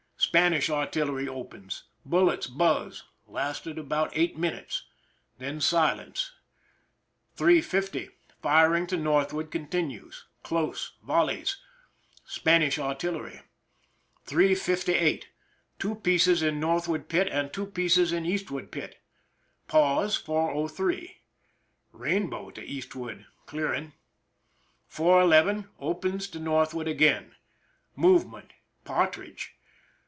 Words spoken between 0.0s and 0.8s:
Span ish